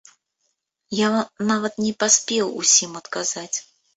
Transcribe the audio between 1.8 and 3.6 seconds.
не паспеў усім адказаць.